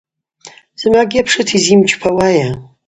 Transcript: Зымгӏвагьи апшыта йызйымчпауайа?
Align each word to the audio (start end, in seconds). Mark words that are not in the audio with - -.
Зымгӏвагьи 0.79 1.19
апшыта 1.21 1.51
йызйымчпауайа? 1.53 2.49